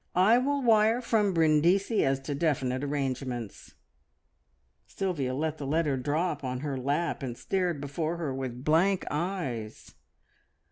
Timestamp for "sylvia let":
4.87-5.59